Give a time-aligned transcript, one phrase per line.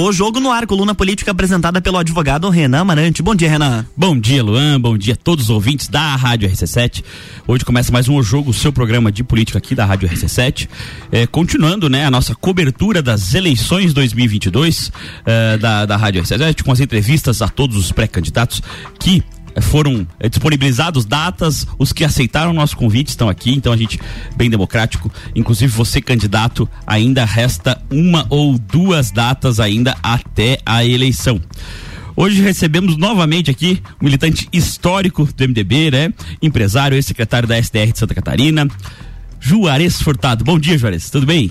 [0.00, 3.20] O Jogo no Ar, coluna política apresentada pelo advogado Renan Marante.
[3.20, 3.84] Bom dia, Renan.
[3.96, 4.80] Bom dia, Luan.
[4.80, 7.02] Bom dia a todos os ouvintes da Rádio RC7.
[7.48, 10.68] Hoje começa mais um O Jogo, seu programa de política aqui da Rádio RC7.
[11.10, 14.92] É, continuando, né, a nossa cobertura das eleições 2022
[15.26, 18.62] é, da, da Rádio RC7, com as entrevistas a todos os pré-candidatos
[19.00, 19.24] que
[19.60, 23.98] foram é, disponibilizados datas, os que aceitaram o nosso convite estão aqui, então a gente
[24.36, 31.40] bem democrático, inclusive você candidato, ainda resta uma ou duas datas ainda até a eleição.
[32.16, 36.12] Hoje recebemos novamente aqui um militante histórico do MDB, né?
[36.42, 38.66] Empresário, ex-secretário da SDR de Santa Catarina,
[39.38, 40.44] Juarez Furtado.
[40.44, 41.50] Bom dia, Juarez, tudo bem?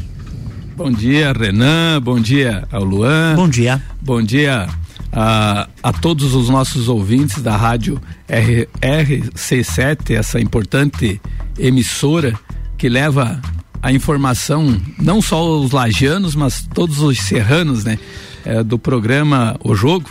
[0.76, 2.02] Bom dia, Renan.
[2.02, 3.36] Bom dia ao Luan.
[3.36, 3.82] Bom dia.
[4.02, 4.68] Bom dia
[5.12, 11.22] a, a todos os nossos ouvintes da rádio R, RC7, essa importante
[11.58, 12.38] emissora
[12.78, 13.42] que leva
[13.82, 17.98] a informação não só aos lajanos, mas todos os serranos, né?
[18.46, 20.10] É, do programa O Jogo.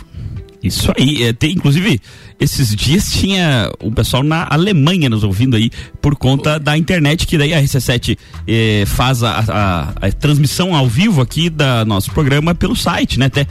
[0.61, 2.01] Isso aí, é, tem, inclusive,
[2.39, 7.37] esses dias tinha o pessoal na Alemanha nos ouvindo aí por conta da internet, que
[7.37, 12.55] daí a RC7 eh, faz a, a, a, transmissão ao vivo aqui da nosso programa
[12.55, 13.25] pelo site, né?
[13.25, 13.47] Até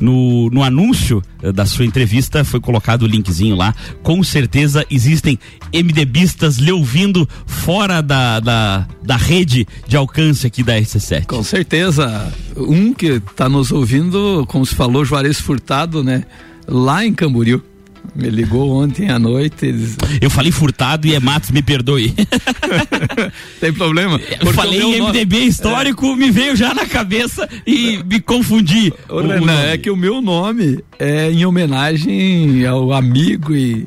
[0.00, 3.74] no, no anúncio eh, da sua entrevista foi colocado o linkzinho lá.
[4.02, 5.38] Com certeza existem
[5.74, 11.26] MDBistas lhe ouvindo fora da, da, da rede de alcance aqui da RC7.
[11.26, 12.32] Com certeza.
[12.56, 16.24] Um que está nos ouvindo, como se falou, Juarez Furtado, né?
[16.66, 17.62] Lá em Camboriú.
[18.14, 19.66] Me ligou ontem à noite.
[19.66, 19.96] Eles...
[20.20, 22.14] Eu falei furtado e é Matos, me perdoe.
[23.60, 24.20] Tem problema?
[24.40, 25.48] Eu falei em MDB nome...
[25.48, 26.16] histórico, é...
[26.16, 28.92] me veio já na cabeça e me confundi.
[29.08, 33.86] Ô, Renan, é que o meu nome é em homenagem ao amigo e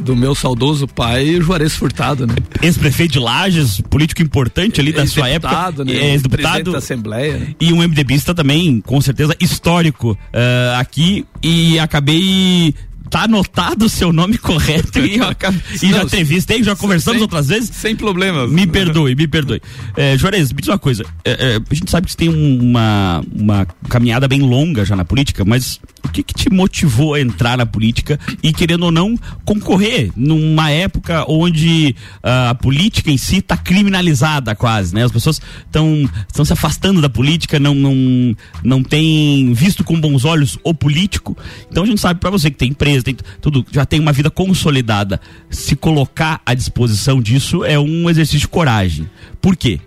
[0.00, 2.34] do meu saudoso pai, Juarez Furtado, né?
[2.62, 5.84] Ex-prefeito de Lages, político importante ali da sua época.
[5.84, 6.12] Né?
[6.12, 6.72] Ex-deputado.
[6.72, 7.38] da Assembleia.
[7.38, 7.54] Né?
[7.60, 11.24] E um MDBista também, com certeza, histórico uh, aqui.
[11.42, 12.74] E acabei
[13.10, 17.22] tá anotado o seu nome correto e, acabo, e Não, já entrevistei, já conversamos sem,
[17.22, 17.70] outras vezes.
[17.74, 18.50] Sem problemas.
[18.50, 19.60] Me perdoe, me perdoe.
[19.96, 21.04] É, Juarez, me diz uma coisa.
[21.24, 25.04] É, é, a gente sabe que você tem uma, uma caminhada bem longa já na
[25.04, 29.16] política, mas o que, que te motivou a entrar na política e, querendo ou não,
[29.44, 35.04] concorrer numa época onde uh, a política em si está criminalizada quase, né?
[35.04, 40.24] As pessoas estão estão se afastando da política, não, não, não tem visto com bons
[40.24, 41.36] olhos o político.
[41.70, 44.30] Então a gente sabe para você que tem empresa, tem tudo, já tem uma vida
[44.30, 45.20] consolidada,
[45.50, 49.08] se colocar à disposição disso é um exercício de coragem.
[49.40, 49.80] Por quê?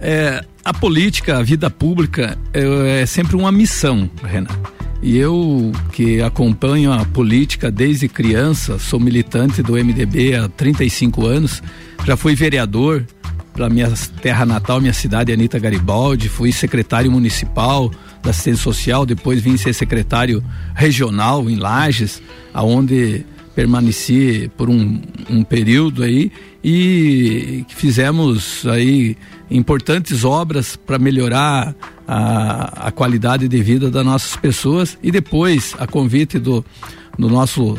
[0.00, 6.20] É, a política, a vida pública é, é sempre uma missão, Renato e eu, que
[6.20, 11.62] acompanho a política desde criança, sou militante do MDB há 35 anos,
[12.04, 13.04] já fui vereador
[13.58, 13.92] para minha
[14.22, 17.90] terra natal, minha cidade, Anitta Garibaldi, fui secretário municipal
[18.22, 20.44] da assistência social, depois vim ser secretário
[20.76, 22.22] regional em Lages,
[22.54, 23.26] aonde
[23.56, 26.30] permaneci por um, um período aí.
[26.62, 29.16] E fizemos aí
[29.50, 31.74] importantes obras para melhorar
[32.06, 34.96] a, a qualidade de vida das nossas pessoas.
[35.02, 36.64] E depois, a convite do,
[37.18, 37.76] do nosso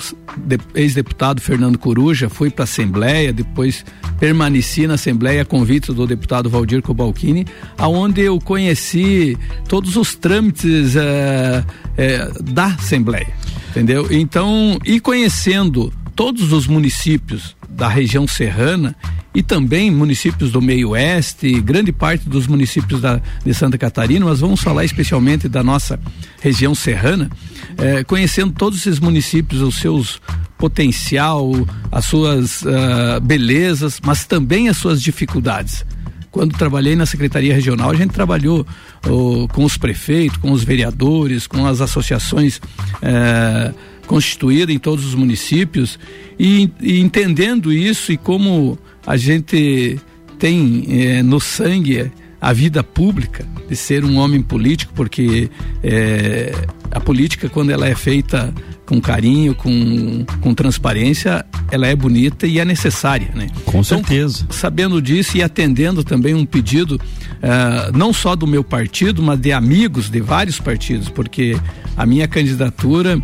[0.76, 3.86] ex-deputado Fernando Coruja, fui para a Assembleia, depois
[4.20, 10.96] permaneci na Assembleia a convite do deputado Valdir Cobalcini, aonde eu conheci todos os trâmites
[10.96, 11.64] é,
[11.96, 13.34] é, da Assembleia,
[13.70, 14.08] entendeu?
[14.12, 18.94] Então, e conhecendo todos os municípios da região serrana
[19.34, 24.42] e também municípios do meio oeste, grande parte dos municípios da, de Santa Catarina, mas
[24.42, 25.98] vamos falar especialmente da nossa
[26.42, 27.30] região serrana,
[27.78, 30.22] eh, conhecendo todos esses municípios, os seus
[30.58, 31.54] potencial,
[31.90, 35.86] as suas uh, belezas, mas também as suas dificuldades.
[36.32, 38.68] Quando trabalhei na Secretaria Regional, a gente trabalhou
[39.08, 42.62] oh, com os prefeitos, com os vereadores, com as associações
[43.02, 43.74] eh,
[44.10, 46.00] constituída em todos os municípios
[46.40, 48.76] e, e entendendo isso e como
[49.06, 50.00] a gente
[50.40, 52.12] tem é, no sangue
[52.42, 55.48] a vida pública de ser um homem político, porque
[55.84, 56.52] é,
[56.90, 58.52] a política, quando ela é feita
[58.84, 63.48] com carinho, com, com transparência, ela é bonita e é necessária, né?
[63.64, 64.40] Com certeza.
[64.46, 69.40] Então, sabendo disso e atendendo também um pedido, uh, não só do meu partido, mas
[69.40, 71.56] de amigos de vários partidos, porque
[71.96, 73.22] a minha candidatura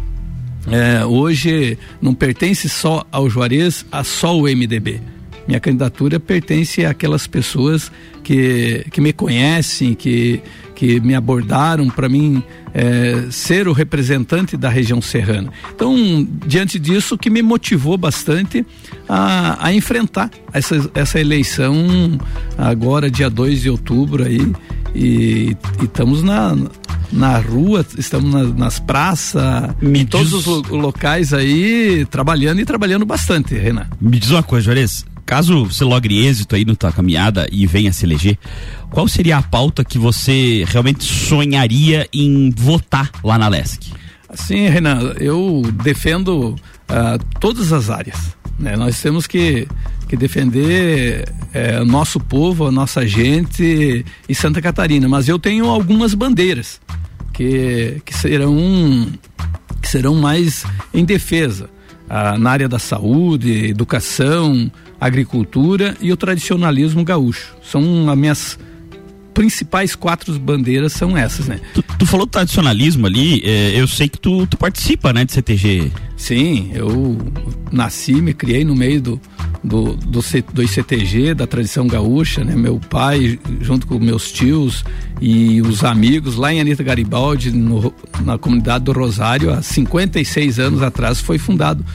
[0.67, 5.01] é, hoje não pertence só ao Juarez, a só o MDB.
[5.47, 7.91] Minha candidatura pertence àquelas pessoas
[8.23, 10.41] que, que me conhecem, que,
[10.73, 12.41] que me abordaram para mim
[12.73, 15.53] é, ser o representante da região serrana.
[15.73, 18.65] Então, diante disso, que me motivou bastante
[19.07, 22.17] a, a enfrentar essa, essa eleição
[22.57, 24.51] agora, dia 2 de outubro aí,
[24.95, 26.55] e, e estamos na
[27.11, 29.43] na rua, estamos na, nas praças,
[29.81, 33.87] Me em todos os locais aí, trabalhando e trabalhando bastante, Renan.
[34.01, 37.93] Me diz uma coisa, Juarez, caso você logre êxito aí na tua caminhada e venha
[37.93, 38.37] se eleger,
[38.89, 43.93] qual seria a pauta que você realmente sonharia em votar lá na LESC?
[44.33, 48.35] Sim, Renan, eu defendo uh, todas as áreas.
[48.59, 48.75] Né?
[48.75, 49.67] Nós temos que,
[50.07, 55.07] que defender é, o nosso povo, a nossa gente e Santa Catarina.
[55.07, 56.79] Mas eu tenho algumas bandeiras
[57.33, 59.07] que, que serão
[59.81, 61.69] que serão mais em defesa
[62.09, 67.55] ah, na área da saúde, educação, agricultura e o tradicionalismo gaúcho.
[67.63, 68.59] São as minhas
[69.35, 71.59] principais quatro bandeiras são essas, né?
[71.73, 75.91] Tu, tu falou tradicionalismo ali, é, eu sei que tu, tu participa, né, de CTG.
[76.15, 77.17] Sim, eu
[77.69, 79.21] nasci, me criei no meio do,
[79.61, 80.21] do, do,
[80.53, 82.55] do CTG, da tradição gaúcha, né?
[82.55, 84.85] Meu pai, junto com meus tios
[85.19, 87.93] e os amigos lá em Anitta Garibaldi, no,
[88.23, 91.85] na comunidade do Rosário, há 56 anos atrás, foi fundado.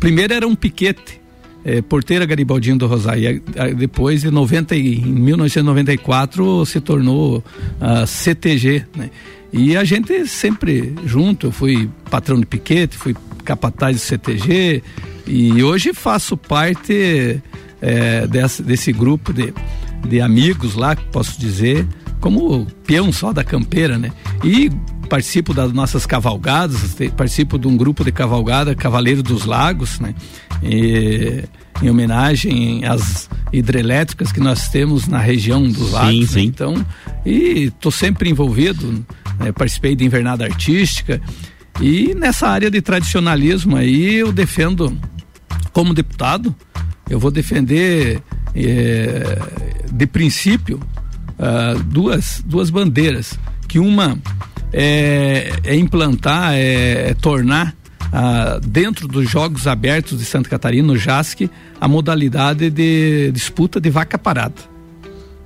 [0.00, 1.19] Primeiro era um piquete,
[1.64, 3.42] é, Porteira Garibaldinho do Rosário.
[3.76, 7.44] Depois, em, 90, em 1994, se tornou
[7.80, 8.84] a CTG.
[8.96, 9.10] Né?
[9.52, 13.14] E a gente sempre junto, eu fui patrão de piquete, fui
[13.44, 14.82] capataz de CTG
[15.26, 17.40] e hoje faço parte
[17.80, 19.52] é, desse, desse grupo de,
[20.08, 21.86] de amigos lá, posso dizer,
[22.20, 24.12] como peão só da campeira, né?
[24.44, 24.70] E
[25.10, 30.14] participo das nossas cavalgadas, participo de um grupo de cavalgada Cavaleiro dos Lagos, né?
[30.62, 31.44] E,
[31.82, 36.10] em homenagem às hidrelétricas que nós temos na região dos lagos.
[36.12, 36.26] Sim, né?
[36.26, 36.42] sim.
[36.42, 36.86] Então,
[37.24, 39.04] e estou sempre envolvido,
[39.38, 39.50] né?
[39.52, 41.20] participei de invernada artística
[41.80, 44.96] e nessa área de tradicionalismo aí eu defendo
[45.72, 46.54] como deputado,
[47.08, 48.22] eu vou defender
[48.54, 49.38] é,
[49.90, 50.78] de princípio
[51.38, 54.18] uh, duas, duas bandeiras, que uma
[54.72, 57.74] é, é implantar, é, é tornar
[58.06, 61.50] uh, dentro dos Jogos Abertos de Santa Catarina, no JASC,
[61.80, 64.70] a modalidade de disputa de vaca parada.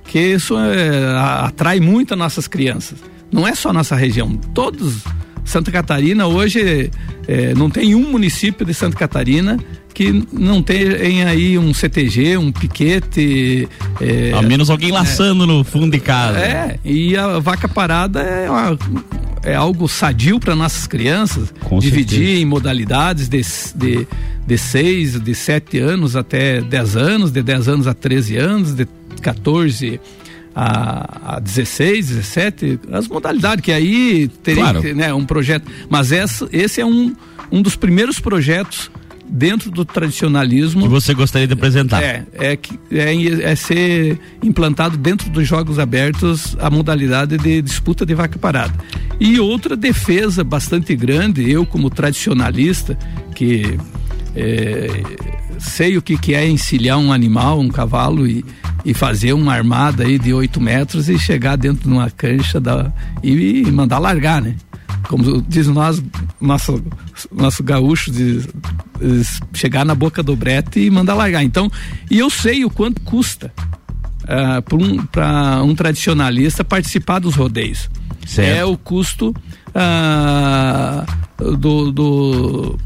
[0.05, 2.99] Que isso é, atrai muito as nossas crianças.
[3.31, 5.03] Não é só a nossa região, todos.
[5.45, 6.91] Santa Catarina hoje
[7.27, 9.57] é, não tem um município de Santa Catarina
[9.93, 13.69] que não tem aí um CTG, um piquete.
[14.01, 16.37] É, Ao menos alguém laçando é, no fundo de casa.
[16.37, 18.77] É, e a vaca parada é uma,
[19.41, 21.53] é algo sadio para nossas crianças.
[21.63, 22.41] Com dividir certeza.
[22.41, 23.41] em modalidades de,
[23.73, 24.07] de,
[24.45, 28.85] de 6, de 7 anos até 10 anos, de 10 anos a 13 anos, de
[29.21, 30.01] 14
[30.55, 34.95] a, a 16, 17, as modalidades, que aí teria claro.
[34.95, 35.69] né, um projeto.
[35.89, 37.13] Mas essa, esse é um,
[37.51, 38.89] um dos primeiros projetos
[39.27, 40.83] dentro do tradicionalismo.
[40.83, 42.01] Que você gostaria de apresentar?
[42.01, 42.57] É, é,
[42.91, 48.73] é, é ser implantado dentro dos Jogos Abertos a modalidade de disputa de vaca parada.
[49.19, 52.97] E outra defesa bastante grande, eu como tradicionalista,
[53.33, 53.77] que
[54.35, 54.89] é,
[55.59, 58.43] sei o que, que é encilhar um animal, um cavalo e,
[58.83, 62.91] e fazer uma armada aí de 8 metros e chegar dentro de uma cancha da,
[63.23, 64.55] e, e mandar largar, né?
[65.07, 66.03] como diz nós,
[66.39, 66.83] nosso,
[67.31, 69.23] nosso gaúcho, de, de,
[69.53, 71.43] chegar na boca do brete e mandar largar.
[71.43, 71.71] Então,
[72.09, 73.51] e eu sei o quanto custa
[74.23, 74.61] uh,
[75.11, 77.89] para um, um tradicionalista participar dos rodeios.
[78.25, 78.57] Certo.
[78.57, 79.33] É o custo
[79.69, 82.79] uh, do, do,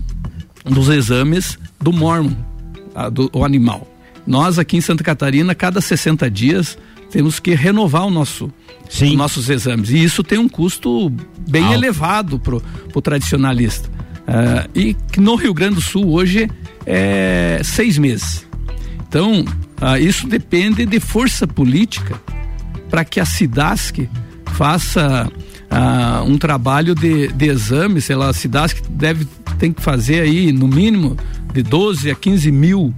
[0.65, 2.35] dos exames do mormon,
[3.07, 3.87] uh, do o animal.
[4.25, 6.77] Nós aqui em Santa Catarina, cada 60 dias,
[7.09, 8.51] temos que renovar o nosso
[8.89, 9.11] Sim.
[9.11, 9.89] os nossos exames.
[9.89, 11.11] E isso tem um custo
[11.47, 11.75] bem Alto.
[11.75, 12.55] elevado para
[12.93, 13.89] o tradicionalista.
[13.89, 16.49] Uh, e no Rio Grande do Sul hoje
[16.85, 18.45] é seis meses.
[19.07, 22.21] Então, uh, isso depende de força política
[22.89, 24.07] para que a SIDASC
[24.55, 25.31] faça
[25.71, 29.27] uh, um trabalho de, de exame, sei lá, a SIDASC deve,
[29.57, 31.17] tem que fazer aí no mínimo
[31.53, 32.93] de 12 a 15 mil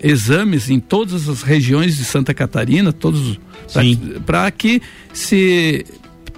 [0.00, 3.40] exames em todas as regiões de Santa Catarina, todos
[4.24, 4.80] para que
[5.12, 5.84] se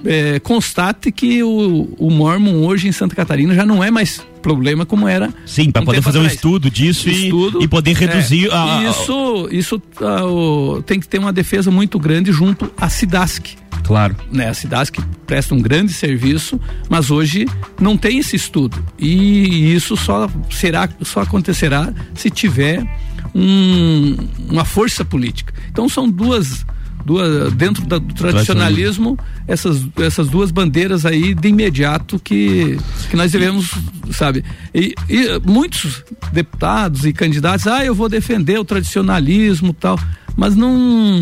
[0.04, 4.86] é, constate que o, o Mormon hoje em Santa Catarina já não é mais problema
[4.86, 5.32] como era.
[5.44, 6.32] Sim, para um poder fazer atrás.
[6.32, 10.98] um estudo disso estudo, e, e, poder reduzir é, a, Isso, isso a, o, tem
[10.98, 13.56] que ter uma defesa muito grande junto à SIDASC.
[13.90, 14.14] Claro.
[14.30, 17.44] Né, a SIDASC presta um grande serviço, mas hoje
[17.80, 18.80] não tem esse estudo.
[18.96, 22.86] E isso só será, só acontecerá se tiver
[23.34, 24.16] um,
[24.48, 25.52] uma força política.
[25.72, 26.64] Então são duas
[27.04, 29.18] duas, dentro da, do tradicionalismo,
[29.48, 32.78] essas, essas duas bandeiras aí de imediato que,
[33.10, 33.72] que nós devemos,
[34.12, 34.44] sabe?
[34.72, 39.98] E, e muitos deputados e candidatos, ah, eu vou defender o tradicionalismo tal.
[40.36, 41.20] Mas não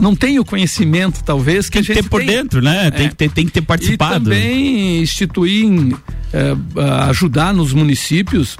[0.00, 2.28] não tem o conhecimento talvez que tem a gente que ter por tem.
[2.28, 2.86] dentro, né?
[2.86, 2.90] É.
[2.90, 4.32] Tem, que ter, tem que ter participado.
[4.32, 5.96] E também instituir,
[6.32, 6.54] eh,
[7.08, 8.56] ajudar nos municípios,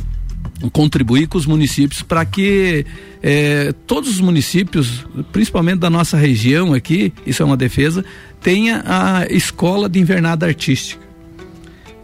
[0.72, 2.84] contribuir com os municípios para que
[3.22, 8.04] eh, todos os municípios, principalmente da nossa região aqui, isso é uma defesa,
[8.42, 11.00] tenha a escola de invernada artística.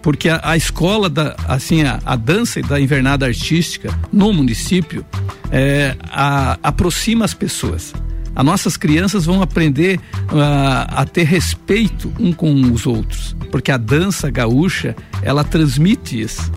[0.02, 5.04] Porque a, a escola da, assim, a, a, dança da invernada artística no município
[5.50, 7.94] eh, a, aproxima as pessoas
[8.36, 13.78] as nossas crianças vão aprender uh, a ter respeito um com os outros, porque a
[13.78, 16.52] dança gaúcha ela transmite isso,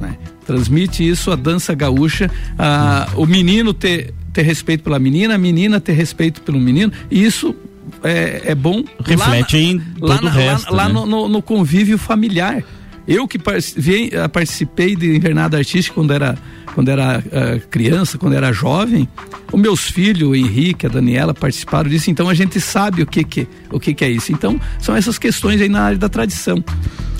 [0.00, 0.18] né?
[0.44, 5.80] transmite isso a dança gaúcha, uh, o menino ter ter respeito pela menina, a menina
[5.80, 7.54] ter respeito pelo menino, e isso
[8.02, 8.84] é, é bom.
[9.04, 10.74] Reflete lá, em todo lá, o resto.
[10.74, 10.94] Lá, né?
[10.94, 12.62] lá no, no, no convívio familiar.
[13.06, 16.36] Eu que participei de invernada artística quando era
[16.74, 19.08] quando era uh, criança, quando era jovem,
[19.52, 23.24] os meus filhos, o Henrique, a Daniela participaram disso, então a gente sabe o que
[23.24, 24.32] que o que que é isso.
[24.32, 26.62] Então, são essas questões aí na área da tradição.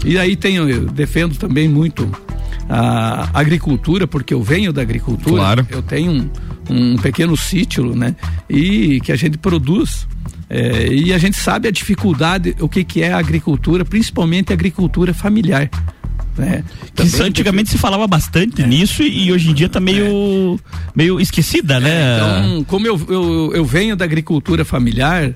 [0.05, 2.09] E aí tenho eu defendo também muito
[2.69, 5.37] a agricultura, porque eu venho da agricultura.
[5.37, 5.67] Claro.
[5.69, 6.31] Eu tenho um,
[6.71, 8.15] um pequeno sítio, né?
[8.49, 10.07] E que a gente produz
[10.51, 14.55] é, e a gente sabe a dificuldade, o que, que é a agricultura, principalmente a
[14.55, 15.71] agricultura familiar.
[16.37, 16.65] Né?
[16.95, 18.67] Que isso, antigamente se falava bastante é.
[18.67, 20.91] nisso e, e, hoje em dia está meio, é.
[20.95, 22.17] meio esquecida, né?
[22.17, 25.33] Então, como eu, eu, eu venho da agricultura familiar,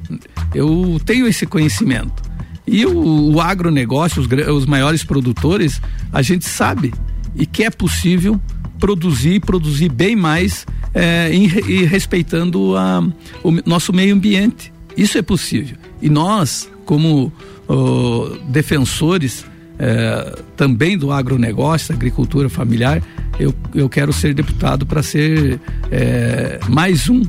[0.52, 2.22] eu tenho esse conhecimento.
[2.66, 5.80] E o, o agronegócio, os, os maiores produtores,
[6.12, 6.92] a gente sabe
[7.36, 8.40] e que é possível
[8.80, 13.00] produzir, produzir bem mais é, e, e respeitando a,
[13.44, 14.73] o nosso meio ambiente.
[14.96, 15.76] Isso é possível.
[16.00, 17.32] E nós, como
[17.68, 19.44] oh, defensores
[19.78, 23.02] eh, também do agronegócio, da agricultura familiar,
[23.40, 25.60] eu, eu quero ser deputado para ser
[25.90, 27.22] eh, mais um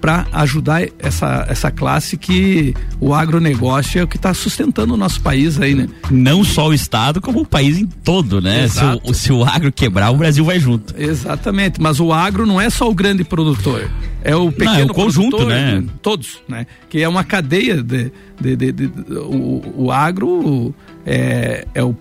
[0.00, 5.20] para ajudar essa, essa classe que o agronegócio é o que está sustentando o nosso
[5.20, 5.88] país aí, né?
[6.10, 8.68] Não só o estado, como o país em todo, né?
[8.68, 10.94] Se o, se o, agro quebrar, o Brasil vai junto.
[10.96, 13.90] Exatamente, mas o agro não é só o grande produtor,
[14.26, 15.84] é o pequeno Não, é o conjunto, né?
[16.02, 16.66] Todos, né?
[16.90, 20.74] Que é uma cadeia de, de, de, de o, o agro
[21.06, 21.94] é, é, o,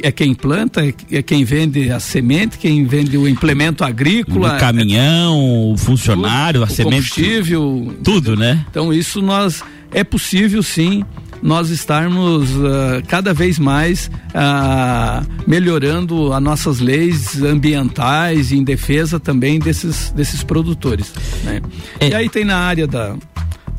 [0.00, 4.54] é quem planta, é quem vende a semente, quem vende o implemento agrícola.
[4.54, 7.10] O caminhão, o funcionário, tudo, a semente.
[7.10, 7.96] combustível.
[8.04, 8.64] Tudo, né?
[8.70, 11.04] Então isso nós, é possível sim
[11.42, 19.58] nós estarmos uh, cada vez mais uh, melhorando as nossas leis ambientais em defesa também
[19.58, 21.12] desses, desses produtores.
[21.44, 21.60] Né?
[22.00, 22.08] É.
[22.08, 23.16] E aí tem na área da,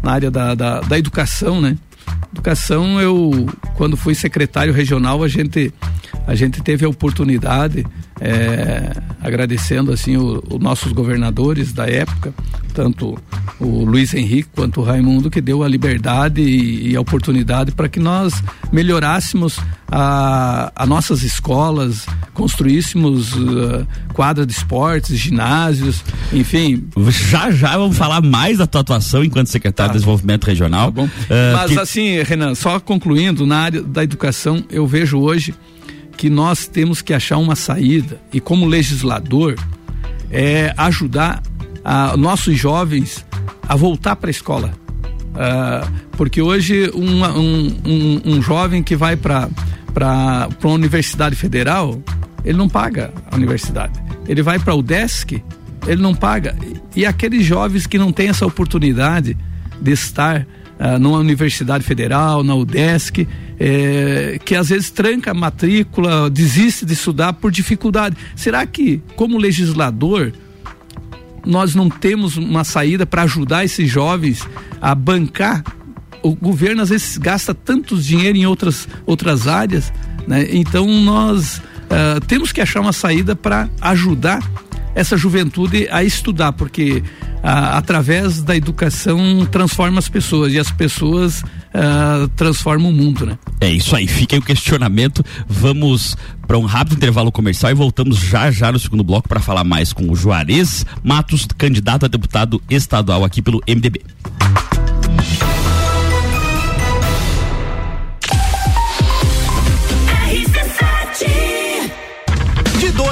[0.04, 1.78] na área da, da, da educação, né?
[2.32, 5.74] Educação, eu, quando fui secretário regional, a gente,
[6.28, 7.86] a gente teve a oportunidade,
[8.20, 8.92] é,
[9.22, 12.34] agradecendo assim os nossos governadores da época,
[12.74, 13.18] tanto
[13.60, 17.90] o Luiz Henrique quanto o Raimundo, que deu a liberdade e, e a oportunidade para
[17.90, 19.60] que nós melhorássemos
[19.92, 26.04] a, a nossas escolas, construíssemos uh, quadra de esportes, ginásios,
[26.34, 26.88] enfim.
[27.10, 29.94] Já já vamos falar mais da tua atuação enquanto secretário tá.
[29.94, 30.92] de Desenvolvimento Regional.
[30.92, 31.04] Tá.
[31.04, 31.10] Uh,
[31.54, 31.80] Mas que...
[31.80, 35.54] assim, Renan, só concluindo, na área da educação, eu vejo hoje
[36.18, 39.56] que nós temos que achar uma saída e como legislador
[40.32, 41.42] é ajudar
[41.84, 43.26] a nossos jovens
[43.68, 44.74] a voltar para a escola.
[45.36, 49.50] Uh, porque hoje um, um, um, um jovem que vai para
[50.64, 52.02] uma universidade federal,
[52.44, 54.02] ele não paga a universidade.
[54.28, 55.44] Ele vai para o desk,
[55.86, 56.56] ele não paga.
[56.96, 59.38] E aqueles jovens que não têm essa oportunidade
[59.82, 60.42] de estar
[60.80, 63.28] uh, numa universidade federal, na UDESC,
[63.60, 68.16] é, que às vezes tranca a matrícula, desiste de estudar por dificuldade.
[68.36, 70.34] Será que, como legislador,
[71.46, 74.48] nós não temos uma saída para ajudar esses jovens
[74.82, 75.64] a bancar.
[76.22, 79.94] O governo às vezes gasta tantos dinheiro em outras, outras áreas,
[80.28, 80.48] né?
[80.50, 84.40] Então nós uh, temos que achar uma saída para ajudar
[84.96, 87.04] essa juventude a estudar, porque
[87.46, 93.38] através da educação transforma as pessoas e as pessoas uh, transformam o mundo, né?
[93.62, 95.24] É isso aí, fica aí o questionamento.
[95.48, 99.64] Vamos para um rápido intervalo comercial e voltamos já já no segundo bloco para falar
[99.64, 104.02] mais com o Juarez Matos, candidato a deputado estadual aqui pelo MDB.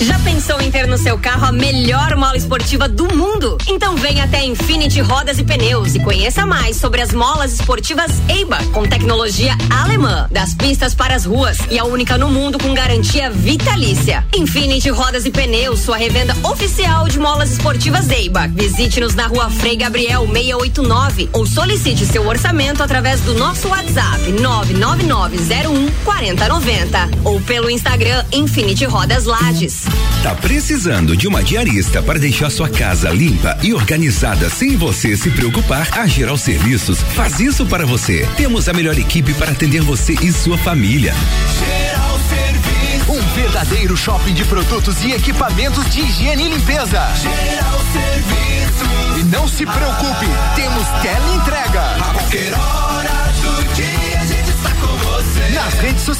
[0.00, 3.56] Já pensou em ter no seu carro a melhor mola esportiva do mundo?
[3.68, 8.58] Então venha até Infinity Rodas e Pneus e conheça mais sobre as molas esportivas EIBA,
[8.72, 13.30] com tecnologia alemã, das pistas para as ruas e a única no mundo com garantia
[13.30, 14.24] vitalícia.
[14.34, 18.48] Infinity Rodas e Pneus, sua revenda oficial de molas esportivas EIBA.
[18.48, 25.90] Visite-nos na rua Frei Gabriel 689 ou solicite seu orçamento através do nosso WhatsApp 99901
[26.04, 29.81] 4090 ou pelo Instagram Infinity Rodas Lages.
[30.22, 35.30] Tá precisando de uma diarista para deixar sua casa limpa e organizada sem você se
[35.30, 35.88] preocupar?
[35.98, 38.28] A Geral Serviços faz isso para você.
[38.36, 41.14] Temos a melhor equipe para atender você e sua família.
[41.58, 43.08] Geral Serviços.
[43.08, 47.12] Um verdadeiro shopping de produtos e equipamentos de higiene e limpeza.
[47.20, 49.18] Geral Serviços.
[49.18, 51.34] E não se preocupe, temos tela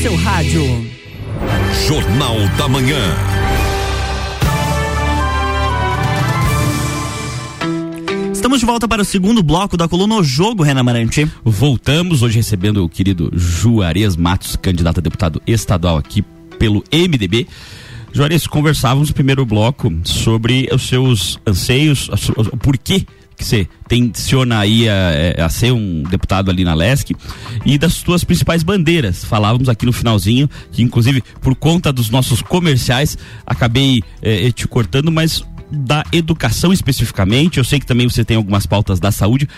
[0.00, 0.62] Seu rádio.
[1.86, 2.96] Jornal da Manhã.
[8.32, 11.30] Estamos de volta para o segundo bloco da coluna O Jogo, Renan Marante.
[11.44, 16.24] Voltamos hoje recebendo o querido Juarez Matos, candidato a deputado estadual aqui
[16.58, 17.46] pelo MDB.
[18.10, 22.08] Juarez, conversávamos no primeiro bloco sobre os seus anseios,
[22.38, 23.04] o porquê
[23.40, 27.16] que você tenciona aí a, é, a, ser um deputado ali na LESC
[27.64, 29.24] e das suas principais bandeiras.
[29.24, 35.10] Falávamos aqui no finalzinho, que inclusive por conta dos nossos comerciais, acabei é, te cortando,
[35.10, 39.48] mas da educação especificamente, eu sei que também você tem algumas pautas da saúde.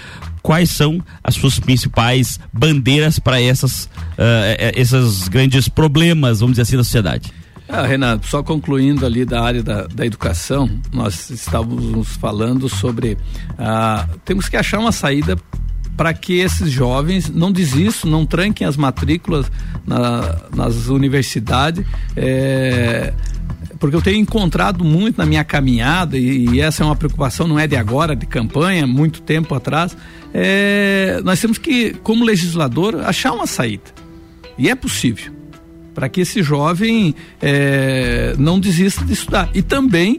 [0.43, 6.77] Quais são as suas principais bandeiras para essas, uh, esses grandes problemas, vamos dizer assim,
[6.77, 7.33] da sociedade?
[7.75, 13.17] Ah, Renato, só concluindo ali da área da, da educação, nós estávamos falando sobre.
[13.59, 15.39] Ah, temos que achar uma saída
[15.97, 19.51] para que esses jovens não desistam, não tranquem as matrículas
[19.87, 21.83] na, nas universidades.
[22.15, 23.15] É,
[23.79, 27.59] porque eu tenho encontrado muito na minha caminhada, e, e, essa é uma preocupação, não
[27.59, 29.97] é de agora, de campanha, muito tempo atrás.
[30.35, 33.85] É, nós temos que, como legislador, achar uma saída.
[34.59, 35.42] E é possível
[35.95, 39.51] para que esse jovem é, não desista de estudar.
[39.55, 40.19] E também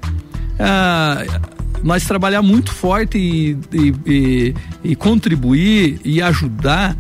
[0.60, 1.24] ah,
[1.84, 6.96] nós trabalhar muito forte e, e, e, e, contribuir e ajudar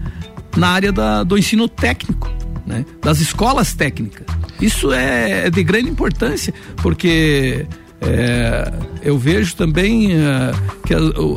[0.57, 2.29] na área da, do ensino técnico,
[2.65, 2.85] né?
[3.01, 4.25] das escolas técnicas.
[4.61, 7.65] Isso é, é de grande importância, porque
[8.01, 10.51] é, eu vejo também é,
[10.85, 10.93] que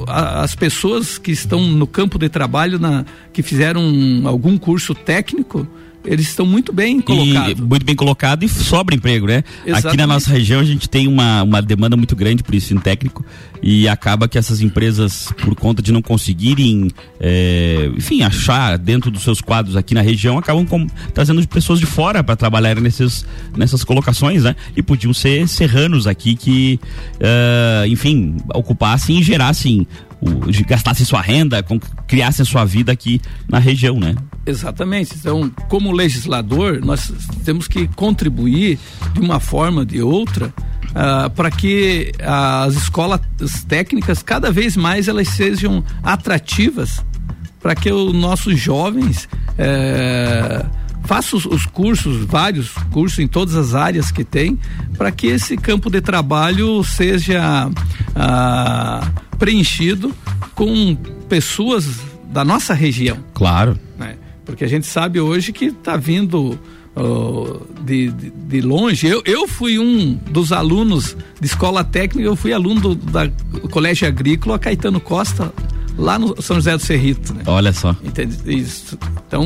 [0.08, 3.82] a, as pessoas que estão no campo de trabalho, na, que fizeram
[4.24, 5.66] algum curso técnico,
[6.06, 7.60] eles estão muito bem colocados.
[7.60, 9.42] Muito bem colocado e sobra emprego, né?
[9.64, 9.86] Exatamente.
[9.86, 13.24] Aqui na nossa região a gente tem uma, uma demanda muito grande por ensino técnico
[13.62, 19.22] e acaba que essas empresas, por conta de não conseguirem, é, enfim, achar dentro dos
[19.22, 23.82] seus quadros aqui na região, acabam com, trazendo pessoas de fora para trabalhar nesses, nessas
[23.82, 24.54] colocações, né?
[24.76, 26.78] E podiam ser serranos aqui que,
[27.14, 29.86] uh, enfim, ocupassem e gerassem
[30.20, 34.14] o, gastassem sua renda, com, criassem sua vida aqui na região, né?
[34.44, 35.14] Exatamente.
[35.18, 37.12] Então, como legislador, nós
[37.44, 38.78] temos que contribuir
[39.12, 40.52] de uma forma ou de outra
[40.90, 43.20] uh, para que as escolas
[43.68, 47.04] técnicas cada vez mais elas sejam atrativas
[47.60, 50.64] para que os nossos jovens eh,
[51.06, 54.58] façam os, os, cursos, vários cursos em todas as áreas que tem,
[54.96, 60.14] para que esse campo de trabalho seja uh, preenchido
[60.54, 60.96] com
[61.28, 61.86] pessoas
[62.32, 63.18] da nossa região.
[63.32, 63.78] Claro.
[63.98, 64.16] Né?
[64.44, 66.58] Porque a gente sabe hoje que está vindo
[67.84, 69.06] de, de, de, longe.
[69.06, 73.28] Eu, eu fui um dos alunos de escola técnica, eu fui aluno do, da
[73.70, 75.52] Colégio Agrícola Caetano Costa,
[75.96, 77.34] lá no São José do Cerrito.
[77.34, 77.42] Né?
[77.46, 77.96] Olha só.
[78.02, 78.36] Entende?
[78.46, 79.44] Isso, então,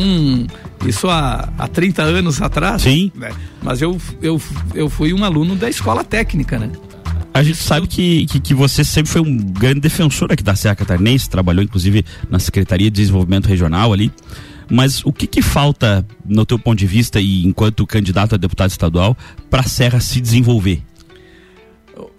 [0.86, 2.82] isso há, há 30 anos atrás.
[2.82, 3.10] Sim.
[3.14, 3.30] Né?
[3.62, 4.40] Mas eu, eu,
[4.74, 6.70] eu fui um aluno da escola técnica, né?
[7.32, 10.74] A gente sabe que, que, que, você sempre foi um grande defensor aqui da Serra
[10.74, 14.12] Catarinense, trabalhou inclusive na Secretaria de Desenvolvimento Regional ali.
[14.68, 18.70] Mas o que, que falta, no teu ponto de vista e enquanto candidato a deputado
[18.70, 19.16] estadual,
[19.48, 20.82] para a Serra se desenvolver?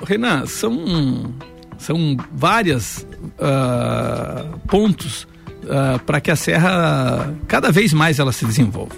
[0.05, 1.33] Renan, são,
[1.81, 3.05] são várias
[3.39, 5.27] uh, pontos
[5.63, 8.95] uh, para que a Serra cada vez mais ela se desenvolva.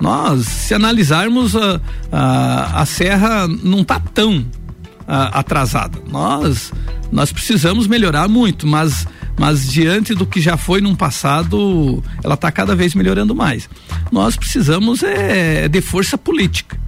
[0.00, 1.80] Nós, se analisarmos a, uh,
[2.12, 4.46] a, a Serra não está tão
[5.10, 5.98] atrasada.
[6.06, 6.70] Nós
[7.10, 9.06] nós precisamos melhorar muito, mas
[9.38, 13.70] mas diante do que já foi num passado, ela está cada vez melhorando mais.
[14.12, 16.78] Nós precisamos é, de força política.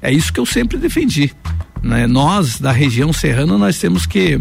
[0.00, 1.32] É isso que eu sempre defendi.
[1.82, 2.06] Né?
[2.06, 4.40] Nós, da região serrana, nós temos que,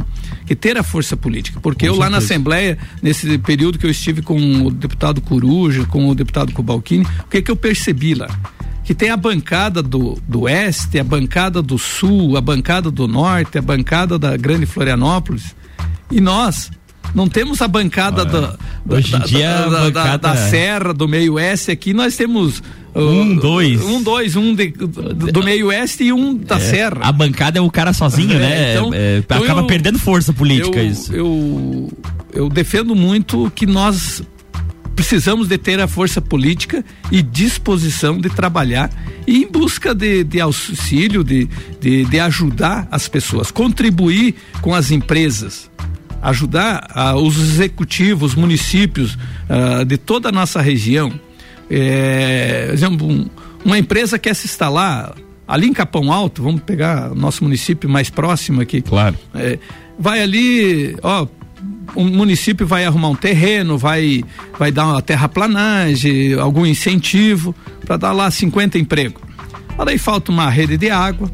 [0.52, 1.62] que ter a força política.
[1.62, 2.10] Porque com eu certeza.
[2.10, 6.52] lá na Assembleia, nesse período que eu estive com o deputado Coruja, com o deputado
[6.52, 8.28] Cobalcini, o que, que eu percebi lá?
[8.84, 13.58] que tem a bancada do, do oeste, a bancada do sul, a bancada do norte,
[13.58, 15.56] a bancada da Grande Florianópolis.
[16.12, 16.72] E nós
[17.14, 18.58] não temos a bancada da,
[18.90, 20.18] Hoje da, dia da, bancada...
[20.18, 22.62] da, da, Serra, do meio oeste aqui, nós temos
[22.96, 23.82] um, dois.
[23.82, 27.00] Um, dois, um de, do meio oeste e um da é, Serra.
[27.02, 28.74] A bancada é o cara sozinho, é, né?
[28.74, 31.14] Então, é, então acaba eu, perdendo força política eu, isso.
[31.14, 31.92] Eu,
[32.34, 34.22] eu defendo muito que nós
[34.96, 38.90] precisamos de ter a força política e disposição de trabalhar
[39.26, 41.50] em busca de, de auxílio, de,
[41.80, 45.72] de, de ajudar as pessoas, contribuir com as empresas
[46.22, 49.16] ajudar uh, os executivos, municípios
[49.50, 51.12] uh, de toda a nossa região.
[51.74, 53.30] É, exemplo, um,
[53.64, 55.16] uma empresa quer se instalar
[55.48, 58.82] ali em Capão Alto, vamos pegar nosso município mais próximo aqui.
[58.82, 59.18] Claro.
[59.34, 59.58] É,
[59.98, 61.28] vai ali, ó,
[61.96, 64.24] o município vai arrumar um terreno, vai,
[64.58, 67.56] vai dar uma terraplanagem, algum incentivo
[67.86, 69.22] para dar lá 50 empregos.
[69.78, 71.32] Aí falta uma rede de água,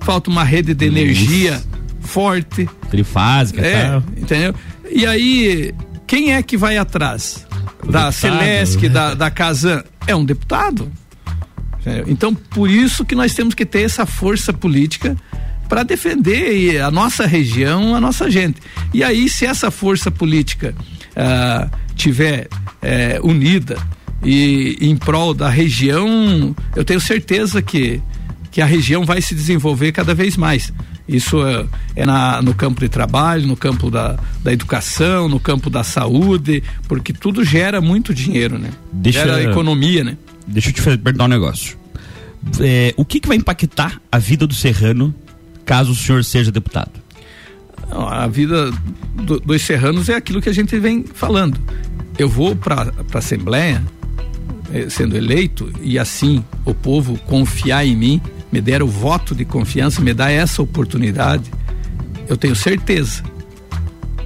[0.00, 1.62] falta uma rede de energia
[2.00, 2.68] forte.
[2.90, 4.02] Trifásica, é, tal.
[4.16, 4.54] entendeu?
[4.90, 5.74] E aí,
[6.06, 7.46] quem é que vai atrás?
[7.90, 8.88] Da Celesc, né?
[8.88, 9.82] da, da Casan?
[10.06, 10.90] É um deputado.
[12.06, 15.16] Então, por isso que nós temos que ter essa força política
[15.68, 18.60] para defender a nossa região, a nossa gente.
[18.92, 20.74] E aí, se essa força política
[21.10, 23.76] uh, tiver uh, unida
[24.22, 28.00] e em prol da região, eu tenho certeza que,
[28.50, 30.72] que a região vai se desenvolver cada vez mais.
[31.06, 35.68] Isso é, é na, no campo de trabalho, no campo da, da educação, no campo
[35.68, 38.70] da saúde, porque tudo gera muito dinheiro, né?
[38.92, 40.16] Deixa, gera economia, né?
[40.46, 41.76] Deixa eu te perguntar um negócio.
[42.60, 45.14] É, o que, que vai impactar a vida do serrano
[45.64, 46.92] caso o senhor seja deputado?
[47.90, 48.70] A vida
[49.14, 51.58] do, dos serranos é aquilo que a gente vem falando.
[52.18, 53.82] Eu vou para a Assembleia
[54.72, 58.22] eh, sendo eleito e assim o povo confiar em mim
[58.54, 61.50] me der o voto de confiança, me dá essa oportunidade,
[62.28, 63.20] eu tenho certeza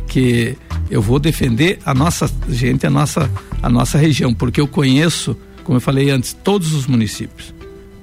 [0.06, 0.54] que
[0.90, 3.30] eu vou defender a nossa gente, a nossa,
[3.62, 7.54] a nossa região, porque eu conheço, como eu falei antes, todos os municípios.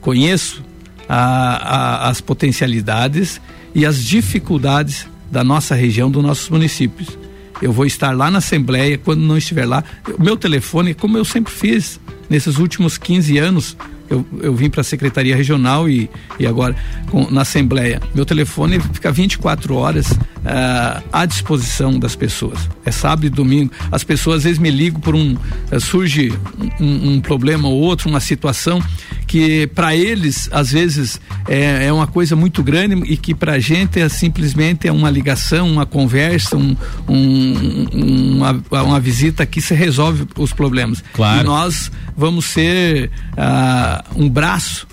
[0.01, 0.63] Conheço
[1.07, 3.39] a, a, as potencialidades
[3.75, 7.15] e as dificuldades da nossa região, dos nossos municípios.
[7.61, 9.83] Eu vou estar lá na Assembleia, quando não estiver lá,
[10.17, 13.77] o meu telefone, como eu sempre fiz nesses últimos 15 anos,
[14.09, 16.75] eu, eu vim para a Secretaria Regional e, e agora
[17.09, 18.01] com, na Assembleia.
[18.13, 22.59] Meu telefone fica 24 horas uh, à disposição das pessoas.
[22.85, 23.71] É sábado e domingo.
[23.91, 25.35] As pessoas às vezes me ligam por um.
[25.71, 26.33] Uh, surge
[26.79, 28.81] um, um, problema ou outro, uma situação
[29.27, 33.59] que para eles às vezes é, é, uma coisa muito grande e que para a
[33.59, 36.75] gente é simplesmente é uma ligação, uma conversa, um,
[37.07, 41.03] um, uma, uma visita que se resolve os problemas.
[41.13, 41.41] Claro.
[41.41, 44.87] E nós vamos ser uh, um braço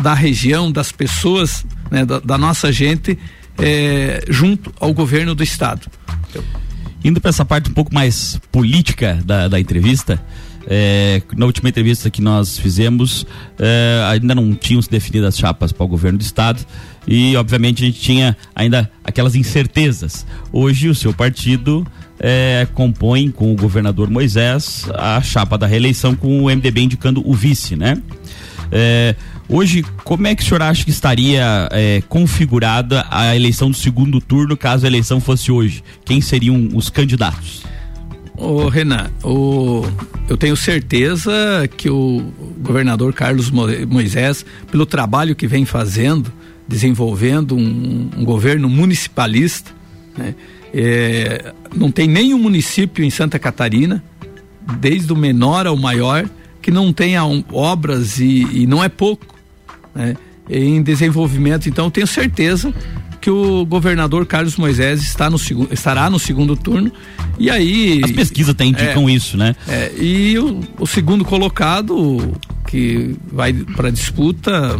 [0.00, 3.18] da região, das pessoas, né, da, da, nossa gente,
[3.58, 5.86] eh, junto ao governo do estado.
[7.04, 10.20] Indo para essa parte um pouco mais política da, da entrevista,
[10.70, 13.26] é, na última entrevista que nós fizemos,
[13.58, 16.60] é, ainda não tinham se definido as chapas para o governo do estado
[17.06, 20.26] e, obviamente, a gente tinha ainda aquelas incertezas.
[20.52, 21.86] Hoje, o seu partido
[22.20, 27.32] é, compõe com o governador Moisés a chapa da reeleição com o MDB indicando o
[27.32, 28.02] vice, né?
[28.70, 29.14] É,
[29.48, 34.20] hoje, como é que o senhor acha que estaria é, configurada a eleição do segundo
[34.20, 35.82] turno caso a eleição fosse hoje?
[36.04, 37.62] Quem seriam os candidatos?
[38.36, 39.84] Ô Renan, o,
[40.28, 41.32] eu tenho certeza
[41.76, 46.32] que o governador Carlos Moisés, pelo trabalho que vem fazendo,
[46.66, 49.72] desenvolvendo um, um governo municipalista,
[50.16, 50.34] né?
[50.72, 54.04] É, não tem nenhum município em Santa Catarina,
[54.78, 56.28] desde o menor ao maior,
[56.60, 59.37] que não tenha um, obras e, e, não é pouco
[59.98, 60.16] né,
[60.48, 61.68] em desenvolvimento.
[61.68, 62.72] Então, tenho certeza
[63.20, 65.36] que o governador Carlos Moisés está no,
[65.70, 66.90] estará no segundo turno.
[67.38, 68.00] E aí.
[68.04, 69.56] As pesquisas até indicam é, isso, né?
[69.66, 72.32] É, e o, o segundo colocado,
[72.66, 74.78] que vai para disputa,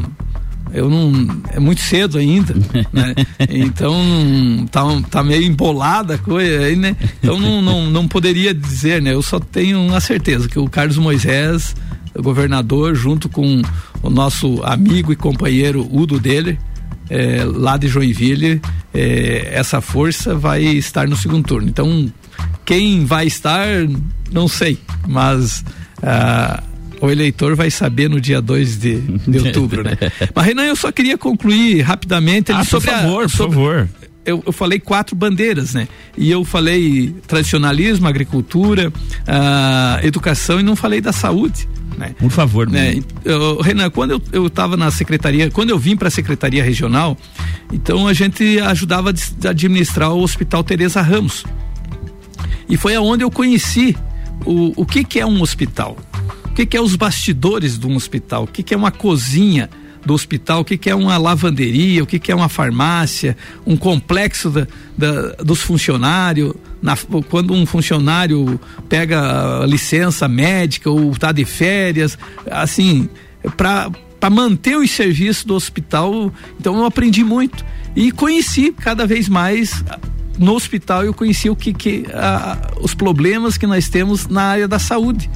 [0.73, 2.55] eu não é muito cedo ainda,
[2.93, 3.15] né?
[3.51, 6.97] Então tá, tá meio embolada a coisa aí, né?
[7.23, 9.13] Então não, não, não poderia dizer, né?
[9.13, 11.75] Eu só tenho uma certeza que o Carlos Moisés,
[12.17, 13.63] governador, junto com
[14.03, 16.59] o nosso amigo e companheiro Udo Deller,
[17.11, 18.61] é, lá de Joinville,
[18.93, 21.69] é, essa força vai estar no segundo turno.
[21.69, 22.13] Então,
[22.65, 23.67] quem vai estar,
[24.31, 25.65] não sei, mas
[26.03, 26.63] ah,
[27.01, 29.97] o eleitor vai saber no dia 2 de, de outubro, né?
[30.35, 33.89] Mas Renan, eu só queria concluir rapidamente ah, sobre por favor, a, sobre, por favor.
[34.27, 35.89] Eu, eu, falei quatro bandeiras, né?
[36.17, 41.67] E eu falei tradicionalismo, agricultura, uh, educação e não falei da saúde.
[41.99, 42.15] Né?
[42.19, 43.01] Por favor, né?
[43.25, 47.17] Eu, Renan, quando eu estava na secretaria, quando eu vim para a secretaria regional,
[47.73, 51.45] então a gente ajudava a administrar o Hospital Teresa Ramos.
[52.69, 53.97] E foi aonde eu conheci
[54.45, 55.97] o, o que, que é um hospital
[56.59, 59.71] que, que é os bastidores de um hospital, o que, que é uma cozinha
[60.05, 63.77] do hospital, o que, que é uma lavanderia, o que, que é uma farmácia, um
[63.77, 66.53] complexo da, da, dos funcionários.
[66.81, 66.97] Na,
[67.29, 72.17] quando um funcionário pega licença médica ou está de férias,
[72.51, 73.09] assim,
[73.57, 76.33] para para manter os serviços do hospital.
[76.59, 77.65] Então eu aprendi muito
[77.95, 79.85] e conheci cada vez mais
[80.39, 84.69] no hospital eu conheci o que, que a, os problemas que nós temos na área
[84.69, 85.29] da saúde.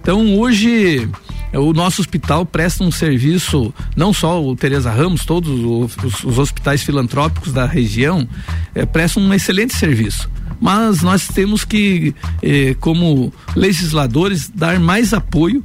[0.00, 1.08] Então hoje
[1.52, 6.82] o nosso hospital presta um serviço, não só o Teresa Ramos, todos os, os hospitais
[6.82, 8.26] filantrópicos da região
[8.74, 10.28] é, prestam um excelente serviço.
[10.60, 15.62] Mas nós temos que, eh, como legisladores, dar mais apoio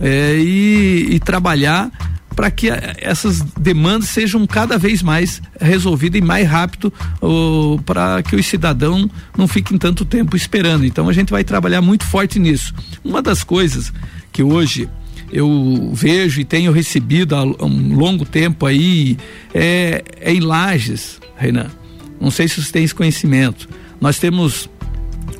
[0.00, 1.90] eh, e, e trabalhar
[2.36, 6.92] para que essas demandas sejam cada vez mais resolvidas e mais rápido
[7.86, 10.84] para que os cidadãos não fiquem tanto tempo esperando.
[10.84, 12.74] Então a gente vai trabalhar muito forte nisso.
[13.02, 13.90] Uma das coisas
[14.30, 14.86] que hoje
[15.32, 19.16] eu vejo e tenho recebido há um longo tempo aí
[19.54, 21.70] é, é em Lages, Renan.
[22.20, 23.66] Não sei se você tem esse conhecimento.
[24.00, 24.68] Nós temos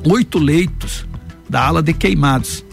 [0.03, 1.05] oito leitos
[1.49, 2.63] da ala de queimados.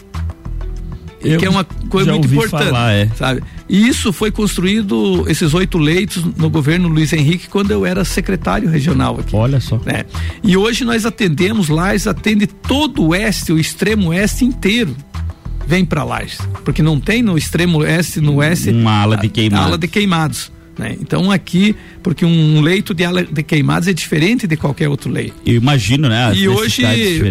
[1.21, 3.09] Eu que é uma coisa muito importante, falar, é.
[3.15, 3.41] sabe?
[3.67, 8.69] E isso foi construído, esses oito leitos, no governo Luiz Henrique, quando eu era secretário
[8.69, 9.35] regional aqui.
[9.35, 9.81] Olha só.
[9.83, 10.05] Né?
[10.43, 14.95] E hoje nós atendemos Lages, atende todo o oeste, o extremo oeste inteiro
[15.65, 19.65] vem para Lages, porque não tem no extremo oeste, no oeste, uma ala de queimados.
[19.65, 20.51] Ala de queimados.
[20.77, 20.97] Né?
[20.99, 25.35] Então aqui, porque um leito de, de queimados é diferente de qualquer outro leito.
[25.45, 26.25] Eu imagino, né?
[26.25, 26.83] As e hoje,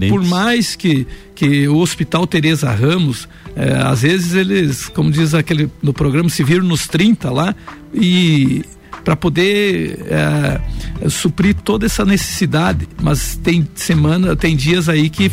[0.08, 5.70] por mais que, que o Hospital Teresa Ramos é, às vezes eles, como diz aquele
[5.82, 7.54] no programa, se viram nos 30 lá
[7.92, 8.64] e
[9.04, 10.60] para poder é,
[11.10, 12.88] suprir toda essa necessidade.
[13.02, 15.30] Mas tem semana, tem dias aí que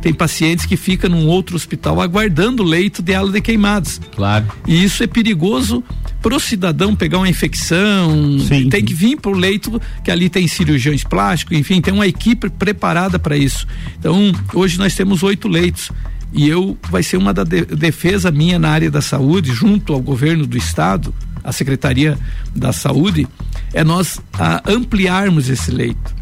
[0.00, 4.00] tem pacientes que ficam num outro hospital aguardando leito de ala de queimados.
[4.14, 4.46] Claro.
[4.66, 5.82] E isso é perigoso
[6.20, 8.38] para o cidadão pegar uma infecção.
[8.40, 8.68] Sim.
[8.68, 12.50] Tem que vir para o leito que ali tem cirurgiões plásticos, enfim, tem uma equipe
[12.50, 13.66] preparada para isso.
[13.98, 15.90] Então, hoje nós temos oito leitos
[16.32, 20.00] E eu vai ser uma da de, defesa minha na área da saúde, junto ao
[20.00, 22.18] governo do estado, a Secretaria
[22.54, 23.26] da Saúde,
[23.72, 26.14] é nós a, ampliarmos esse leito.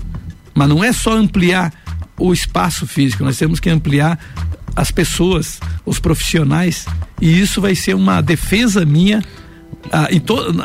[0.55, 1.73] Mas não é só ampliar
[2.18, 4.18] o espaço físico, nós temos que ampliar
[4.75, 6.87] as pessoas, os profissionais,
[7.21, 9.23] e isso vai ser uma defesa minha
[9.92, 10.09] ah,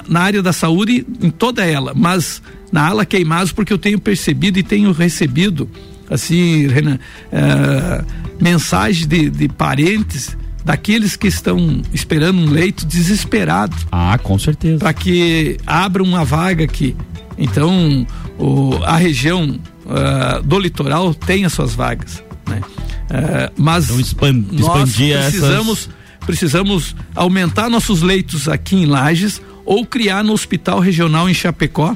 [0.07, 4.57] na área da saúde, em toda ela, mas na ala queimados, porque eu tenho percebido
[4.57, 5.69] e tenho recebido,
[6.09, 6.99] assim, Renan,
[7.31, 8.03] ah,
[8.39, 13.75] mensagens de, de parentes daqueles que estão esperando um leito desesperado.
[13.91, 14.79] Ah, com certeza.
[14.79, 16.95] Para que abra uma vaga aqui.
[17.37, 22.61] Então, o, a região uh, do litoral tem as suas vagas, né?
[22.61, 25.89] Uh, mas então, expand, nós precisamos essas...
[26.25, 31.95] precisamos aumentar nossos leitos aqui em Lages ou criar no hospital regional em Chapecó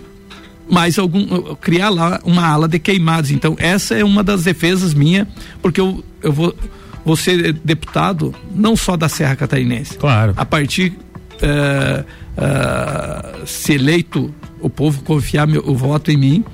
[0.70, 3.32] mais algum criar lá uma ala de queimados.
[3.32, 5.28] Então essa é uma das defesas minha,
[5.62, 6.56] porque eu, eu vou
[7.08, 9.98] vou ser deputado não só da Serra Catarinense.
[9.98, 10.34] Claro.
[10.36, 10.92] A partir
[11.42, 16.46] uh, uh, se eleito o povo confiar meu, o voto em mim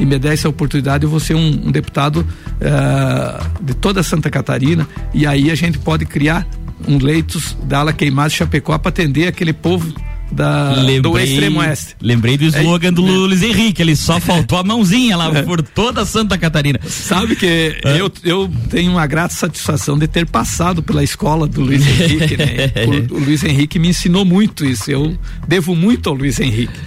[0.00, 4.28] e me der essa oportunidade, eu vou ser um, um deputado uh, de toda Santa
[4.28, 6.44] Catarina e aí a gente pode criar
[6.88, 9.94] um leitos da ala queimada Chapecó para atender aquele povo
[10.32, 11.96] da, lembrei, do extremo oeste.
[12.00, 13.10] Lembrei do slogan é, do é.
[13.10, 15.42] Luiz Henrique, ele só faltou a mãozinha lá é.
[15.42, 16.78] por toda Santa Catarina.
[16.86, 17.46] Sabe que
[17.84, 18.00] é.
[18.00, 22.72] eu, eu tenho uma grata satisfação de ter passado pela escola do Luiz Henrique, né?
[23.10, 25.16] o, o Luiz Henrique me ensinou muito isso, eu
[25.46, 26.78] devo muito ao Luiz Henrique.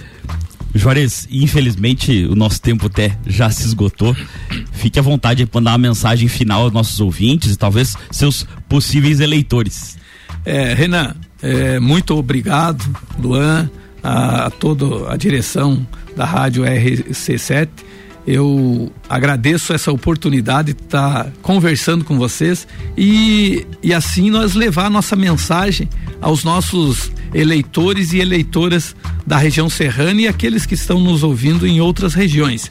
[0.74, 4.14] Juarez, infelizmente o nosso tempo até já se esgotou.
[4.72, 9.20] Fique à vontade de mandar uma mensagem final aos nossos ouvintes e talvez seus possíveis
[9.20, 9.96] eleitores.
[10.44, 12.84] É, Renan, é, muito obrigado,
[13.18, 13.70] Luan,
[14.02, 17.68] a, a toda a direção da Rádio RC7.
[18.26, 24.90] Eu agradeço essa oportunidade de estar conversando com vocês e, e assim nós levar a
[24.90, 25.88] nossa mensagem
[26.22, 31.82] aos nossos eleitores e eleitoras da região serrana e aqueles que estão nos ouvindo em
[31.82, 32.70] outras regiões.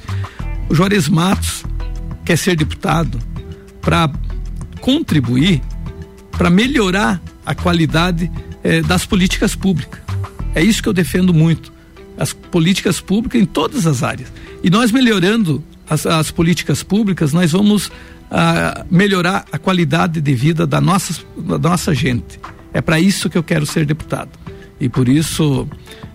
[0.70, 1.64] O Juarez Matos
[2.26, 3.20] quer ser deputado
[3.80, 4.10] para
[4.82, 5.62] contribuir
[6.32, 8.32] para melhorar a qualidade
[8.64, 10.02] eh, das políticas públicas.
[10.56, 11.72] É isso que eu defendo muito.
[12.18, 14.32] As políticas públicas em todas as áreas.
[14.64, 17.92] E nós melhorando as, as políticas públicas, nós vamos
[18.30, 22.40] ah, melhorar a qualidade de vida da nossa, da nossa gente.
[22.74, 24.32] É para isso que eu quero ser deputado.
[24.80, 25.68] E por isso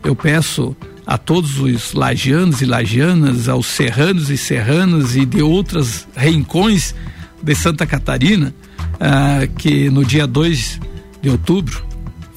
[0.05, 6.07] eu peço a todos os lagianos e lagianas, aos serranos e serranas e de outras
[6.17, 6.95] rincões
[7.43, 8.55] de Santa Catarina,
[9.01, 10.81] ah, que no dia 2
[11.21, 11.87] de outubro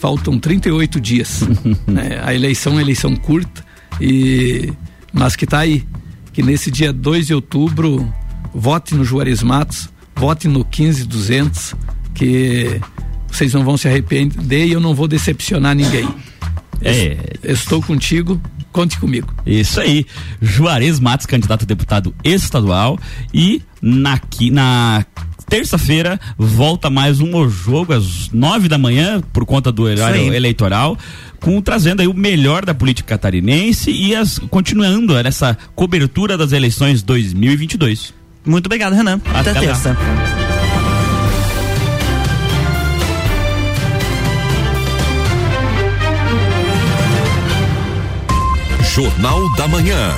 [0.01, 1.41] faltam 38 dias.
[1.85, 2.19] né?
[2.23, 3.63] A eleição é uma eleição curta,
[3.99, 4.73] e
[5.13, 5.85] mas que está aí.
[6.33, 8.11] Que nesse dia 2 de outubro,
[8.53, 11.75] vote no Juarez Matos, vote no 15200,
[12.13, 12.79] que
[13.27, 16.07] vocês não vão se arrepender e eu não vou decepcionar ninguém.
[16.83, 17.15] É.
[17.43, 18.41] Estou contigo,
[18.71, 19.31] conte comigo.
[19.45, 20.03] Isso aí.
[20.41, 22.97] Juarez Matos, candidato a deputado estadual.
[23.31, 24.19] E na,
[24.51, 25.05] na
[25.51, 30.97] terça-feira volta mais um jogo às nove da manhã, por conta do horário eleitoral,
[31.41, 37.03] com trazendo aí o melhor da política catarinense e as, continuando nessa cobertura das eleições
[37.03, 38.13] 2022.
[38.45, 39.19] Muito obrigado, Renan.
[39.25, 39.97] Até, Até terça.
[48.93, 50.13] Jornal da Manhã.